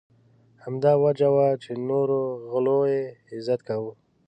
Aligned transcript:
همدا 0.63 0.91
وجه 1.03 1.29
وه 1.35 1.47
چې 1.63 1.71
نورو 1.89 2.19
غلو 2.51 2.79
یې 2.93 3.03
عزت 3.33 3.59
کاوه. 3.67 3.93